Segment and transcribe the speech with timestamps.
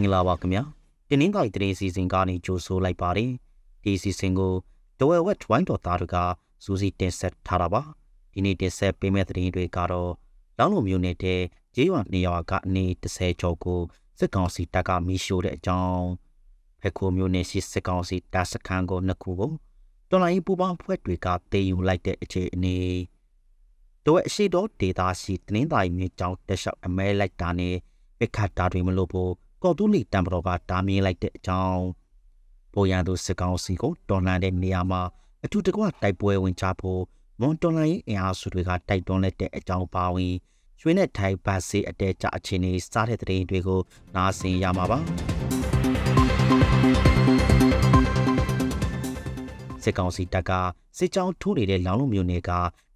[0.00, 0.62] ္ဂလာပါခင်ဗျာ
[1.08, 3.30] တင်းနှင်းတိုင်းတရင်စီစဉ်ကနေကြိုဆိုလိုက်ပါတယ်
[3.82, 4.54] ဒီစီစဉ်ကို
[4.98, 6.16] ဒဝဲဝက်ဝိုင်းတော်သားတို့က
[6.64, 7.82] စူးစီးတင်ဆက်ထားတာပါ
[8.32, 10.12] ဒီနေ့တင်ဆက်ပေးမယ့်သတင်းတွေကတော့
[10.58, 11.40] လောင်းလိုမျိုးနေတဲ့
[11.74, 13.80] ဂျေးရွာနေရာကအနေ30ကျော်ကို
[14.18, 16.06] စစ်ကောင်စီတပ်ကမီးရှို့တဲ့အကြောင်း
[16.80, 19.52] ဖက်ခိုမျိုးနဲ့ရှိစစ်ကောင်စီတပ်စခန်းကိုနှစ်ခုကို
[20.10, 22.78] တော်လိုင်းပူပေါင်းဖွဲ့တွေကတေယူလိုက်တဲ့အခြေအနေ
[24.06, 27.74] တို့အရှိတော်ဒေတာရှိတင်းတိုင်းမြေကြောင်းတက်လျှောက်အမဲလိုက်တာနဲ့
[28.18, 29.32] ပစ်ခတ်တာတွေမလို့ဖို့
[29.62, 31.82] ကော်တူးလီတံပတော်ကတားမြင်လိုက်တဲ့အကြောင်း
[32.74, 35.02] ပေါ်ရန်သူစစ်ကောင်စီကိုတော်လှန်တဲ့နေရာမှာ
[35.44, 37.02] အထူးတကွတိုက်ပွဲဝင်ကြဖို့
[37.40, 40.34] မွန်တော်လှန်ရေးအင်အားစုတွေကတိုက်တွန်းလက်တဲ့အကြောင်းပါဝင်
[40.80, 43.80] ရွှေနဲ့ထိုင်ဘတ်စီအတဲကြအခြေအနေစားတဲ့တဲ့တွေကို
[44.14, 44.98] နားဆင်ရမှာပါ
[49.82, 50.50] စစ်ကောင်စီတပ်က
[50.98, 52.50] စစ်ကြောင်းထိုးနေတဲ့လောင်းလုံးမျိုးတွေက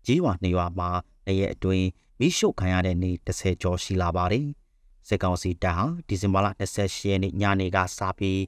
[0.06, 0.90] ကြီးဝါနေရွာမှာ
[1.26, 1.86] နေရဲ့အတွင်း
[2.18, 4.46] မိရှုခံရတဲ့နေ30ကျော်ရှိလာပါတယ်။
[5.08, 8.42] စစ်ကောင်စီတပ်ဟာဒီဇင်ဘာလ28ရက်နေ့ညနေကစပြီး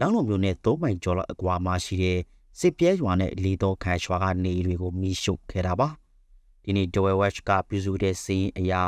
[0.00, 2.18] လောင်းလုံးမျိုးနဲ့သုံးမိုင်ကျော်လောက်အကွာမှာရှိတဲ့
[2.58, 5.88] စစ်ပြဲရွာနဲ့လီတော်ခန်ရွာကနေတွေကိုမိရှုခဲ့တာပါ
[6.64, 8.82] ဒီနေ့ဂျိုဝဲဝက်ချ်ကပြုစုတဲ့စီးရင်အရာ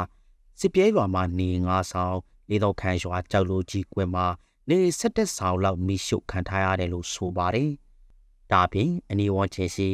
[0.60, 2.16] စစ်ပြဲရွာမှာနေငါဆောင်
[2.50, 4.26] လီတော်ခန်ရွာကြောက်လို့ကြီးကွယ်မှာ
[4.68, 7.70] နေဆက်တက်ဆောင်လောက်မိရှုခံထားရတယ်လို့ဆိုပါတယ်
[8.52, 9.88] ဒါပြင်အနီဝွန်ချေစီ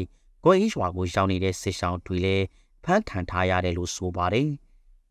[0.45, 2.45] ကိုအင်းရွာကိုရောက်နေတဲ့စစ်ဆောင်တွေလည်း
[2.85, 4.49] ဖမ်းခံထားရတယ်လို့ဆိုပါတယ်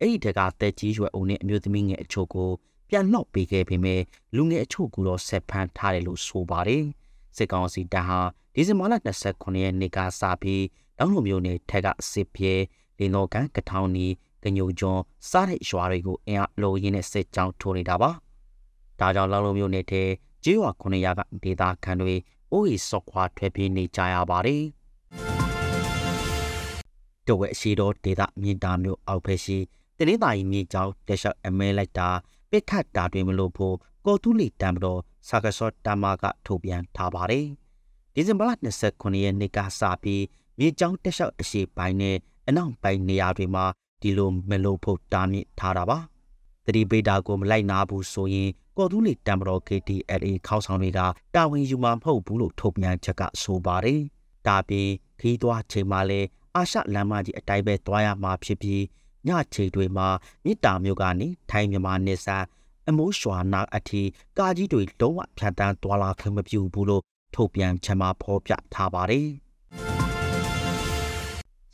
[0.01, 2.50] အဲ့ဒီတကတက်ကြီးရွယ်အုံနဲ့အမျိုးသမီးငယ်အချို့ကို
[2.89, 4.01] ပြန်နှောက်ပေးခဲ့ပေမဲ့
[4.35, 6.83] လူငယ်အချို့ကတော့ဆက်ဖမ်းထားတယ်လို့ဆိုပါတယ်
[7.35, 8.19] စစ်ကောင်စီတပ်ဟာ
[8.53, 8.94] ဒီဇင်ဘာလ
[9.28, 10.63] 29ရက်နေ့ကစပြီး
[10.97, 12.53] တောင်လိုမျိုးနဲ့ထက်ကစစ်ပြေ
[13.00, 14.07] လင်းတော်ကန်ကထောင်နီ
[14.44, 18.12] ကညိုကျွန်းစားတဲ့ရွာတွေကိုအင်အားလိုရင်းနဲ့စစ်ကြောင်းထိုးနေတာပါ
[19.00, 20.09] ဒါကြောင့်လောင်လိုမျိုးနဲ့တဲ့
[20.44, 22.16] ကျေးရွာ900ကဒေသခံတွေ
[22.51, 24.63] အိုးရီစော့ခွာထွက်ပြေးနေကြရပါတယ်
[27.27, 29.57] တဝက်အရှိတော်ဒေသမြင့်တာမျိုးအောက်ဖက်ရှိ
[29.97, 32.09] တနင်္သာရီမြေကြောင်းတက်လျှောက်အမဲလိုက်တာ
[32.50, 33.75] ပစ်ခတ်တာတွေမလို့ဖို့
[34.06, 37.45] ကော်တူလီတံမတော်စာကစောတမကထုတ်ပြန်ထားပါတယ်။
[38.13, 40.23] ဒီဇင်ဘာလ29ရက်နေ့ကစပြီး
[40.59, 42.17] မြေကြောင်းတက်လျှောက်အရှိပိုင်းနဲ့
[42.47, 43.66] အနောက်ပိုင်းနေရာတွေမှာ
[44.01, 45.97] ဒီလိုမလို့ဖို့တားမြစ်ထားတာပါ။
[46.66, 51.00] တတိပေတာကိုမလိုက်နာဘူးဆိုရင်ကော်တူလီတံမတော် KTLA ခေါင်းဆောင်တွေက
[51.35, 54.00] တာဝန်ယူမှာမဟုတ်ဘူးလို့ထုတ်ပြန်ချက်ကဆိုပါတယ်။
[54.47, 54.89] ဒါပြင်
[55.19, 56.22] ခီးသွွားချိန်မှာလဲ
[56.56, 58.81] အာရှလမ်းမကြီးအတိုင်းပဲသွားရမှာဖြစ်ပြီး
[59.28, 60.08] ညချိန်တွေမှာ
[60.46, 62.46] မြစ်တာမျိုးကနေထိုင်းမြန်မာနယ်စပ်
[62.90, 64.02] အမိုးရွှာနာအထိ
[64.38, 67.03] ကာကြီးတွေလုံးဝဖြတ်တန်းသွားလာခွင့်မပြုဘူးလို့
[67.36, 69.28] ထုတ်ပြန်ချင်မှာဖော်ပြထားပါတယ်။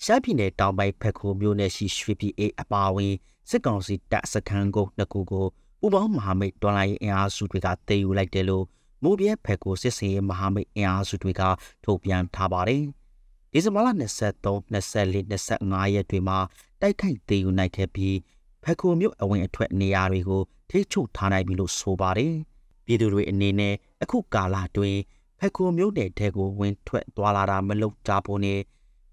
[0.03, 3.13] ရှမ်းပြည်နယ်တောင်ပိုင်းဖက်ခိုမြို့နယ်ရှိရွှေပြည်အေးအပါအဝင်
[3.49, 5.45] စစ်ကောင်စီတပ်စခန်းကိုနှစ်ခုကို
[5.85, 8.65] ဥပောင်းမဟာမိတ်တော်လိုင်းအင်အားစုတွေကတည်ယူလိုက်တယ်လို့
[9.03, 11.41] မိုးပြဲဖက်ကိုစစ်စင်ရေးမဟာမိတ်အင်အားစုတွေက
[11.83, 12.83] ထုတ်ပြန်ထားပါတယ်။
[13.51, 16.39] ဒီဇင်ဘာလ23 24 25ရက်တွေမှာ
[16.81, 18.17] တိုက်ခိုက်သေးယူနိုင်ခဲ့ပြီး
[18.63, 22.33] ဖက်ခိုမြို့အဝင်အထွက်နေရာတွေကိုထိချုပ်ထားနိုင်ပြီလို့ဆိုပါတယ်။
[22.85, 24.97] ပြည်သူတွေအနေနဲ့အခုကာလတွင်
[25.39, 28.59] ဖက်ခိုမြို့နယ်တဲကိုဝင်ထွက်သွားလာတာမလုပ်ကြဖို့နဲ့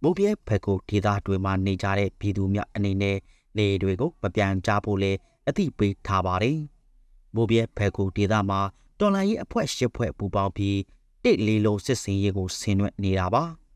[0.02, 3.16] မုတ်ပြဲဖက်ခိုဒေသတွေမှာနေကြတဲ့ပြည်သူများအနေနဲ့
[3.56, 5.12] နေတွေကိုမပြန်ကြဖို့လဲ
[5.48, 6.58] အသိပေးထားပါတယ်။
[7.34, 8.60] မုတ်ပြဲဖက်ခိုဒေသမှာ
[8.98, 10.78] တော်လိုင်းရေးအဖွဲ့ရှစ်ဖွဲ့ပူးပေါင်းပြီး
[11.24, 13.44] တစ်လေးလုံးစစ်စင်ရေးကိုဆင်နွှဲနေတာပါ။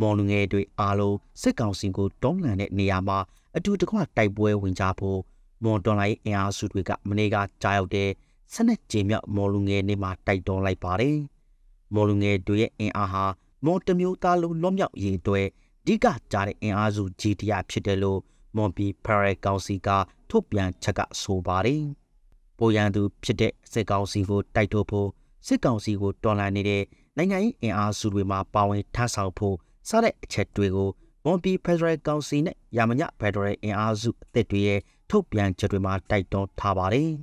[0.00, 3.18] မော်လူငယ်တွေအားလုံးစစ်ကောင်စီကိုတောင်းလန်တဲ့နေရာမှာ
[3.56, 5.20] အတူတကွတိုက်ပွဲဝင်ကြဖို့
[5.62, 8.10] မွန်တော်လိုင်းအင်အားစုတွေကမနေ့ကကြားရောက်တဲ့
[8.52, 11.16] စနစ်ကြေမြောက်မော်လူငယ်နေ့မှာတိုက်တွန်းလိုက်ပါတယ်။
[11.94, 13.24] မော်လူငယ်တွေရဲ့အင်အားဟာ
[13.64, 15.46] မော်တမျိုးသားလုံးလွတ်မြောက်ရေးအတွက်
[15.82, 18.20] အဓိကကြားတဲ့အင်အားစုကြီးတရားဖြစ်တယ်လို့
[18.56, 19.88] မွန်ပီဖရဲကောင်စီက
[20.30, 21.82] ထုတ်ပြန်ချက်ကဆိုပါတယ်။
[22.58, 25.08] ပိုရန်သူဖြစ်တဲ့စစ်ကောင်စီကိုတိုက်ထုတ်ဖို့
[25.46, 26.82] စစ်ကောင်စီကိုတော်လှန်နေတဲ့
[27.16, 29.56] နိုင်ငံရေးအင်အားစုတွေမှာပါဝင်ထမ်းဆောင်ဖို့
[29.88, 30.88] စတဲ့အချက်တွေကို
[31.24, 34.80] မွန်ပြည်ဖက်ဒရယ်ကောင်စီနဲ့ရာမညဖက်ဒရယ်အင်အားစုအသစ်တွေရဲ့
[35.10, 37.10] ထုတ်ပြန်ချက်တွေမှာတိုက်တွန်းထားပါတယ်။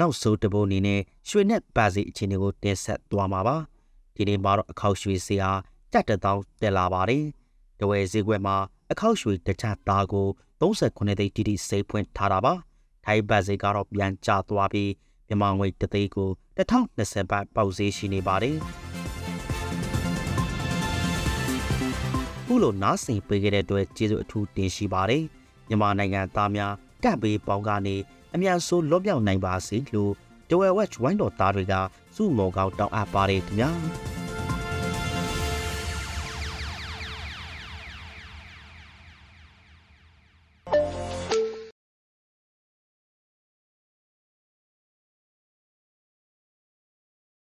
[0.00, 3.56] နောက်ဆုံးတပုတ်အနေနဲ့ရွှေနဲ့ပါစီအခြေအနေကိုတင်ဆက်သွားမှာပါ။
[4.14, 5.50] ဒီနေ့မှာတော့အခောက်ရွှေစီဟာ
[5.92, 7.24] တက်တထောင်တက်လာပါတယ်။
[7.80, 8.56] တဝယ်ဈေးကွက်မှာ
[8.92, 10.26] အခောက်ရွှေတခြားသားကို
[10.60, 12.52] 39သိန်းတိတိစိတ်ဖွင့်ထားတာပါ။
[13.04, 14.90] ထိုင်းဘတ်ဈေးကတော့ပြန်ကျသွားပြီး
[15.26, 18.58] မြန်မာငွေတသိန်းကို2020ဘတ်ပေါက်ဈေးရှိနေပါတယ်။
[22.54, 25.24] ခုလိုနားဆင်ပေးခဲ့တဲ့အတွက်ကျေးဇူးအထူးတင်ရှိပါတယ်
[25.68, 26.72] မြန်မာနိုင်ငံသားများ
[27.04, 27.96] ကပ်ပေးပေါင်းကနေ
[28.34, 30.12] အမြန်ဆုံးလွတ်မြောက်နိုင်ပါစေလို့
[30.48, 31.74] ဒဝဲဝက်ဝိုင်းတော်သားတွေက
[32.16, 33.70] စုမော်ကောင်းတောင်းအပ်ပါတယ်ခင်ဗျာ